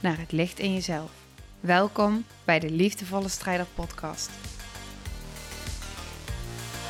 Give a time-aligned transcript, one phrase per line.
[0.00, 1.12] naar het licht in jezelf.
[1.60, 4.30] Welkom bij de Liefdevolle Strijder Podcast.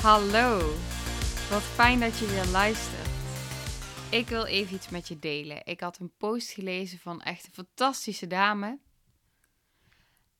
[0.02, 0.58] Hallo,
[1.50, 3.08] wat fijn dat je weer luistert.
[4.10, 5.66] Ik wil even iets met je delen.
[5.66, 8.78] Ik had een post gelezen van echt een fantastische dame.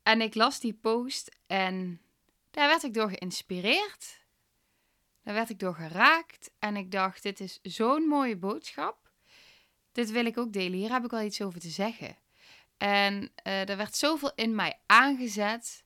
[0.02, 2.00] En ik las die post en
[2.50, 4.26] daar werd ik door geïnspireerd.
[5.22, 6.50] Daar werd ik door geraakt.
[6.58, 9.10] En ik dacht, dit is zo'n mooie boodschap.
[9.92, 10.78] Dit wil ik ook delen.
[10.78, 12.16] Hier heb ik wel iets over te zeggen.
[12.78, 15.84] En uh, er werd zoveel in mij aangezet.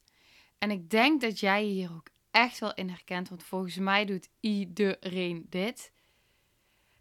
[0.58, 3.28] En ik denk dat jij hier ook echt wel in herkent.
[3.28, 5.92] Want volgens mij doet iedereen dit.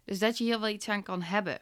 [0.04, 1.60] Dus dat je hier wel iets aan kan hebben.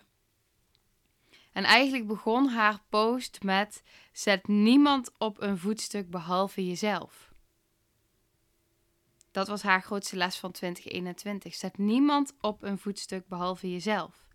[1.52, 7.32] En eigenlijk begon haar post met: Zet niemand op een voetstuk behalve jezelf.
[9.30, 11.54] Dat was haar grootste les van 2021.
[11.54, 14.29] Zet niemand op een voetstuk behalve jezelf.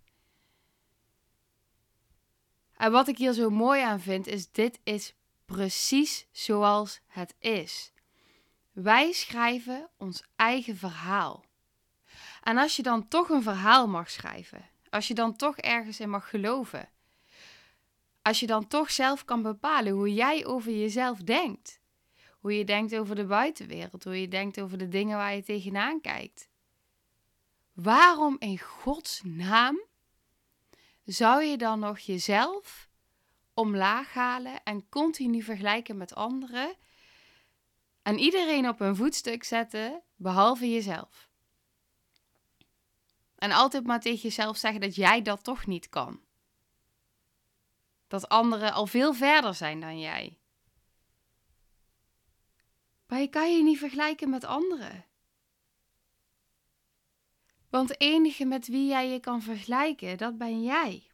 [2.78, 5.14] En wat ik hier zo mooi aan vind, is dit is
[5.46, 7.92] precies zoals het is.
[8.72, 11.46] Wij schrijven ons eigen verhaal.
[12.44, 16.10] En als je dan toch een verhaal mag schrijven, als je dan toch ergens in
[16.10, 16.90] mag geloven,
[18.22, 21.80] als je dan toch zelf kan bepalen hoe jij over jezelf denkt,
[22.40, 26.02] hoe je denkt over de buitenwereld, hoe je denkt over de dingen waar je tegenaan
[26.02, 26.50] kijkt.
[27.74, 29.80] Waarom in Gods naam
[31.06, 32.90] zou je dan nog jezelf
[33.54, 36.76] omlaag halen en continu vergelijken met anderen
[38.02, 41.30] en iedereen op een voetstuk zetten behalve jezelf?
[43.36, 46.24] En altijd maar tegen jezelf zeggen dat jij dat toch niet kan.
[48.08, 50.40] Dat anderen al veel verder zijn dan jij.
[53.08, 55.06] Maar je kan je niet vergelijken met anderen.
[57.76, 61.08] Want de enige met wie jij je kan vergelijken, dat ben jij.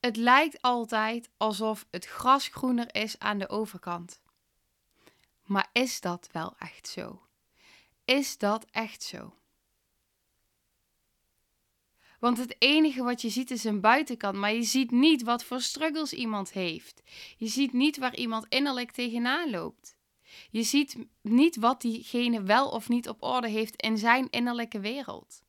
[0.00, 4.20] Het lijkt altijd alsof het gras groener is aan de overkant.
[5.42, 7.22] Maar is dat wel echt zo?
[8.04, 9.34] Is dat echt zo?
[12.18, 15.60] Want het enige wat je ziet is een buitenkant, maar je ziet niet wat voor
[15.60, 17.02] struggles iemand heeft.
[17.36, 20.00] Je ziet niet waar iemand innerlijk tegenaan loopt.
[20.50, 25.42] Je ziet niet wat diegene wel of niet op orde heeft in zijn innerlijke wereld.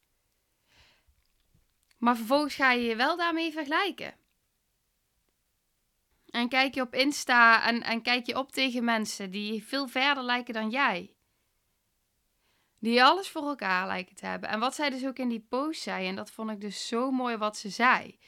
[1.98, 4.16] Maar vervolgens ga je je wel daarmee vergelijken.
[6.30, 10.24] En kijk je op Insta en, en kijk je op tegen mensen die veel verder
[10.24, 11.14] lijken dan jij.
[12.80, 14.50] Die alles voor elkaar lijken te hebben.
[14.50, 17.12] En wat zij dus ook in die post zei, en dat vond ik dus zo
[17.12, 18.20] mooi wat ze zei.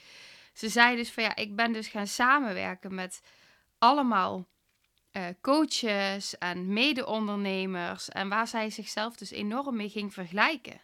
[0.53, 3.21] Ze zei dus van ja, ik ben dus gaan samenwerken met
[3.77, 4.47] allemaal
[5.17, 8.09] uh, coaches en mede-ondernemers.
[8.09, 10.81] En waar zij zichzelf dus enorm mee ging vergelijken.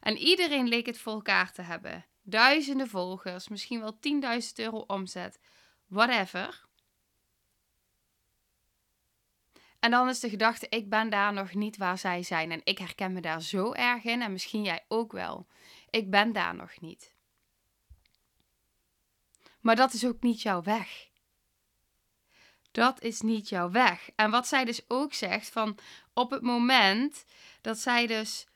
[0.00, 2.04] En iedereen leek het voor elkaar te hebben.
[2.22, 3.98] Duizenden volgers, misschien wel
[4.40, 5.38] 10.000 euro omzet,
[5.86, 6.64] whatever.
[9.84, 12.50] En dan is de gedachte, ik ben daar nog niet waar zij zijn.
[12.50, 14.22] En ik herken me daar zo erg in.
[14.22, 15.46] En misschien jij ook wel.
[15.90, 17.14] Ik ben daar nog niet.
[19.60, 21.08] Maar dat is ook niet jouw weg.
[22.74, 24.10] Dat is niet jouw weg.
[24.16, 25.78] En wat zij dus ook zegt van
[26.12, 27.24] op het moment
[27.60, 28.46] dat zij dus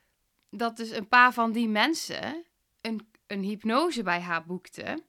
[0.50, 2.44] dat dus een paar van die mensen
[2.80, 5.02] een, een hypnose bij haar boekten.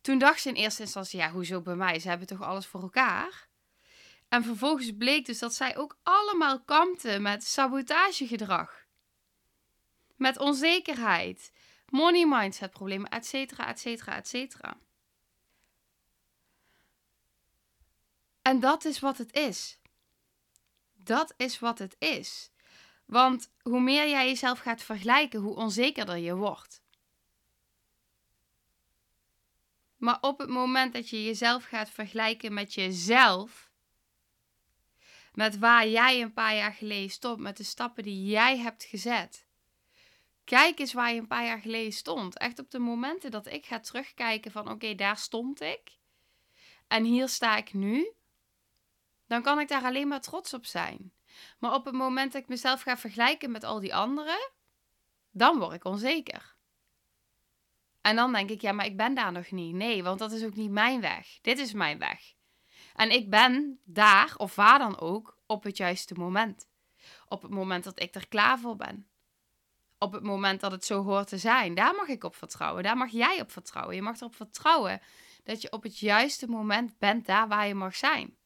[0.00, 1.98] Toen dacht ze in eerste instantie, ja, hoezo bij mij?
[1.98, 3.48] Ze hebben toch alles voor elkaar?
[4.28, 8.84] En vervolgens bleek dus dat zij ook allemaal kampten met sabotagegedrag.
[10.16, 11.52] Met onzekerheid,
[11.88, 14.76] money mindset problemen, et cetera, et cetera, et cetera.
[18.46, 19.78] En dat is wat het is.
[20.94, 22.50] Dat is wat het is.
[23.04, 26.82] Want hoe meer jij jezelf gaat vergelijken, hoe onzekerder je wordt.
[29.96, 33.70] Maar op het moment dat je jezelf gaat vergelijken met jezelf,
[35.34, 39.46] met waar jij een paar jaar geleden stond, met de stappen die jij hebt gezet.
[40.44, 42.38] Kijk eens waar je een paar jaar geleden stond.
[42.38, 45.96] Echt op de momenten dat ik ga terugkijken van oké, daar stond ik.
[46.86, 48.14] En hier sta ik nu.
[49.26, 51.12] Dan kan ik daar alleen maar trots op zijn.
[51.58, 54.50] Maar op het moment dat ik mezelf ga vergelijken met al die anderen,
[55.30, 56.54] dan word ik onzeker.
[58.00, 59.74] En dan denk ik, ja, maar ik ben daar nog niet.
[59.74, 61.38] Nee, want dat is ook niet mijn weg.
[61.42, 62.34] Dit is mijn weg.
[62.94, 66.68] En ik ben daar, of waar dan ook, op het juiste moment.
[67.28, 69.08] Op het moment dat ik er klaar voor ben.
[69.98, 71.74] Op het moment dat het zo hoort te zijn.
[71.74, 72.82] Daar mag ik op vertrouwen.
[72.82, 73.94] Daar mag jij op vertrouwen.
[73.94, 75.00] Je mag erop vertrouwen
[75.44, 78.36] dat je op het juiste moment bent daar waar je mag zijn.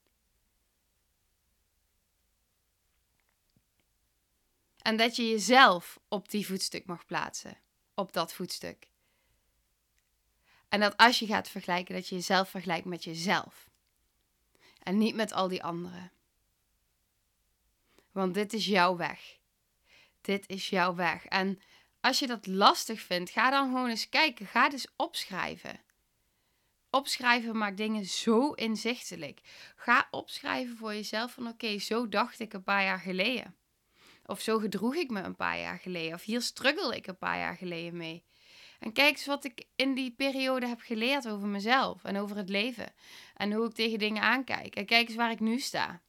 [4.82, 7.58] En dat je jezelf op die voetstuk mag plaatsen.
[7.94, 8.88] Op dat voetstuk.
[10.68, 13.68] En dat als je gaat vergelijken, dat je jezelf vergelijkt met jezelf.
[14.82, 16.12] En niet met al die anderen.
[18.12, 19.38] Want dit is jouw weg.
[20.20, 21.26] Dit is jouw weg.
[21.26, 21.60] En
[22.00, 24.46] als je dat lastig vindt, ga dan gewoon eens kijken.
[24.46, 25.80] Ga dus opschrijven.
[26.90, 29.40] Opschrijven maakt dingen zo inzichtelijk.
[29.76, 33.54] Ga opschrijven voor jezelf van oké, zo dacht ik een paar jaar geleden.
[34.30, 36.14] Of zo gedroeg ik me een paar jaar geleden.
[36.14, 38.24] Of hier struggle ik een paar jaar geleden mee.
[38.78, 42.48] En kijk eens wat ik in die periode heb geleerd over mezelf en over het
[42.48, 42.92] leven.
[43.34, 44.74] En hoe ik tegen dingen aankijk.
[44.74, 46.02] En kijk eens waar ik nu sta.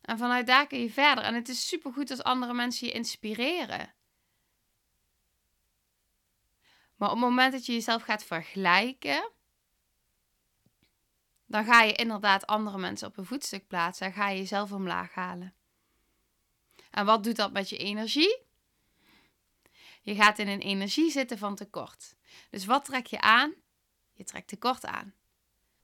[0.00, 1.24] En vanuit daar kun je verder.
[1.24, 3.94] En het is supergoed als andere mensen je inspireren.
[6.96, 9.30] Maar op het moment dat je jezelf gaat vergelijken,
[11.46, 15.14] dan ga je inderdaad andere mensen op een voetstuk plaatsen en ga je jezelf omlaag
[15.14, 15.54] halen.
[16.90, 18.44] En wat doet dat met je energie?
[20.02, 22.14] Je gaat in een energie zitten van tekort.
[22.50, 23.54] Dus wat trek je aan?
[24.12, 25.14] Je trekt tekort aan.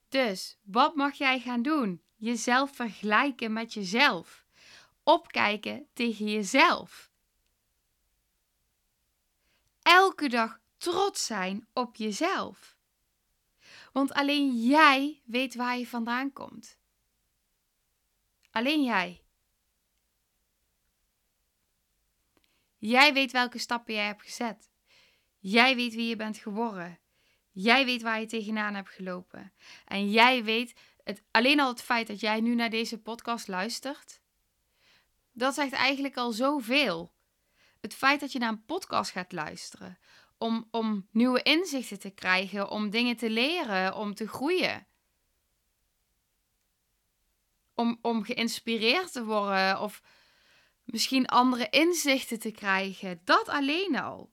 [0.08, 2.02] Dus wat mag jij gaan doen?
[2.16, 4.44] Jezelf vergelijken met jezelf.
[5.02, 7.10] Opkijken tegen jezelf.
[9.82, 12.76] Elke dag trots zijn op jezelf.
[13.92, 16.78] Want alleen jij weet waar je vandaan komt.
[18.50, 19.24] Alleen jij.
[22.76, 24.70] Jij weet welke stappen jij hebt gezet.
[25.38, 26.98] Jij weet wie je bent geworden.
[27.50, 29.52] Jij weet waar je tegenaan hebt gelopen.
[29.84, 30.74] En jij weet,
[31.04, 34.20] het, alleen al het feit dat jij nu naar deze podcast luistert,
[35.32, 37.14] dat zegt eigenlijk al zoveel.
[37.80, 39.98] Het feit dat je naar een podcast gaat luisteren,
[40.42, 44.86] om, om nieuwe inzichten te krijgen, om dingen te leren, om te groeien.
[47.74, 50.02] Om, om geïnspireerd te worden of
[50.84, 53.20] misschien andere inzichten te krijgen.
[53.24, 54.32] Dat alleen al.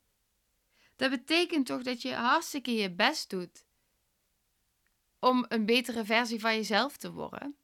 [0.95, 3.65] Dat betekent toch dat je hartstikke je best doet
[5.19, 7.57] om een betere versie van jezelf te worden.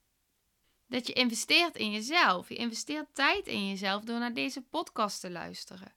[0.87, 2.49] Dat je investeert in jezelf.
[2.49, 5.95] Je investeert tijd in jezelf door naar deze podcast te luisteren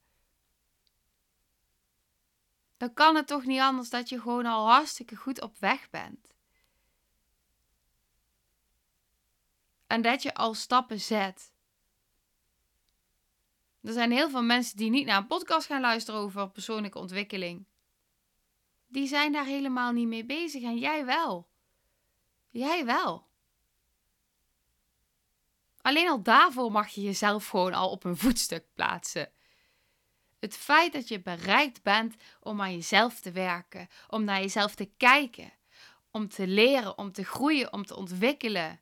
[2.78, 6.34] dan kan het toch niet anders dat je gewoon al hartstikke goed op weg bent.
[9.86, 11.52] En dat je al stappen zet.
[13.80, 17.66] Er zijn heel veel mensen die niet naar een podcast gaan luisteren over persoonlijke ontwikkeling.
[18.86, 21.48] Die zijn daar helemaal niet mee bezig en jij wel.
[22.50, 23.26] Jij wel.
[25.80, 29.32] Alleen al daarvoor mag je jezelf gewoon al op een voetstuk plaatsen.
[30.38, 34.90] Het feit dat je bereikt bent om aan jezelf te werken, om naar jezelf te
[34.96, 35.52] kijken,
[36.10, 38.80] om te leren, om te groeien, om te ontwikkelen.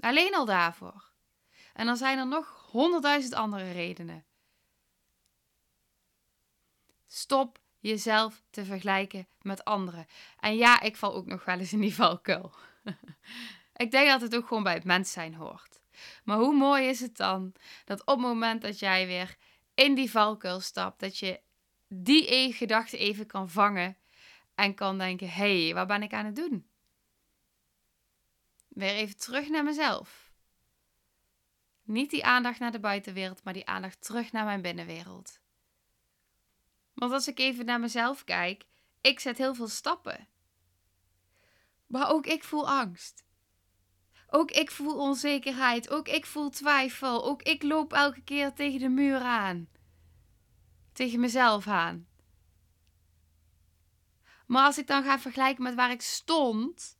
[0.00, 1.10] Alleen al daarvoor.
[1.72, 4.24] En dan zijn er nog honderdduizend andere redenen.
[7.06, 10.06] Stop jezelf te vergelijken met anderen.
[10.40, 12.52] En ja, ik val ook nog wel eens in die valkuil.
[13.76, 15.80] ik denk dat het ook gewoon bij het mens zijn hoort.
[16.24, 19.36] Maar hoe mooi is het dan dat op het moment dat jij weer
[19.74, 21.40] in die valkuil stapt, dat je
[21.88, 23.96] die gedachte even kan vangen
[24.54, 26.68] en kan denken: hé, hey, wat ben ik aan het doen?
[28.68, 30.32] Weer even terug naar mezelf.
[31.82, 35.40] Niet die aandacht naar de buitenwereld, maar die aandacht terug naar mijn binnenwereld.
[36.94, 38.64] Want als ik even naar mezelf kijk,
[39.00, 40.28] ik zet heel veel stappen.
[41.86, 43.24] Maar ook ik voel angst.
[44.30, 45.90] Ook ik voel onzekerheid.
[45.90, 47.24] Ook ik voel twijfel.
[47.24, 49.68] Ook ik loop elke keer tegen de muur aan.
[50.92, 52.06] Tegen mezelf aan.
[54.46, 56.98] Maar als ik dan ga vergelijken met waar ik stond,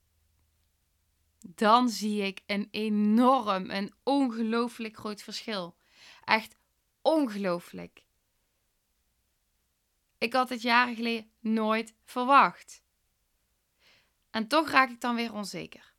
[1.41, 5.77] dan zie ik een enorm, een ongelooflijk groot verschil.
[6.25, 6.57] Echt
[7.03, 8.05] ongelooflijk.
[10.19, 12.83] Ik had het jaren geleden nooit verwacht.
[14.31, 15.95] En toch raak ik dan weer onzeker.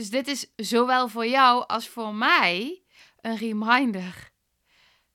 [0.00, 2.82] Dus dit is zowel voor jou als voor mij
[3.20, 4.32] een reminder.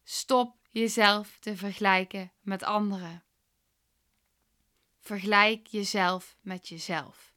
[0.03, 3.23] Stop jezelf te vergelijken met anderen.
[4.99, 7.33] Vergelijk jezelf met jezelf.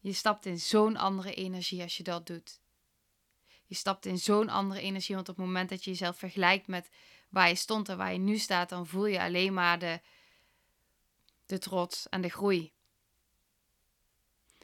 [0.00, 2.60] Je stapt in zo'n andere energie als je dat doet.
[3.66, 6.90] Je stapt in zo'n andere energie, want op het moment dat je jezelf vergelijkt met
[7.28, 10.00] waar je stond en waar je nu staat, dan voel je alleen maar de,
[11.46, 12.72] de trots en de groei.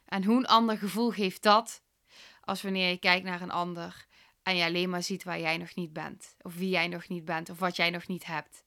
[0.04, 1.82] En hoe een ander gevoel geeft dat
[2.40, 4.06] als wanneer je kijkt naar een ander
[4.42, 7.24] en je alleen maar ziet waar jij nog niet bent, of wie jij nog niet
[7.24, 8.64] bent, of wat jij nog niet hebt.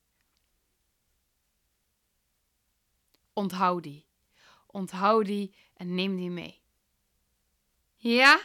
[3.33, 4.05] Onthoud die.
[4.67, 6.61] Onthoud die en neem die mee.
[7.95, 8.41] Ja?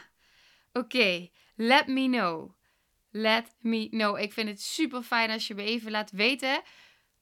[0.73, 2.51] Oké, let me know.
[3.09, 4.17] Let me know.
[4.17, 6.61] Ik vind het super fijn als je me even laat weten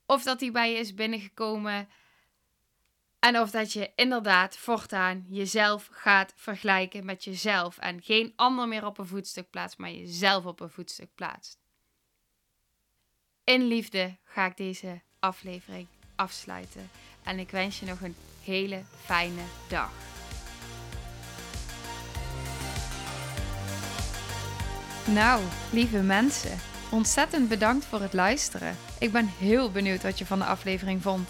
[0.06, 1.90] of dat die bij je is binnengekomen.
[3.28, 7.78] En of dat je inderdaad voortaan jezelf gaat vergelijken met jezelf.
[7.78, 11.58] En geen ander meer op een voetstuk plaatst, maar jezelf op een voetstuk plaatst.
[13.44, 16.90] In liefde ga ik deze aflevering afsluiten.
[17.24, 19.92] En ik wens je nog een hele fijne dag.
[25.06, 26.58] Nou, lieve mensen,
[26.92, 28.78] ontzettend bedankt voor het luisteren.
[29.00, 31.30] Ik ben heel benieuwd wat je van de aflevering vond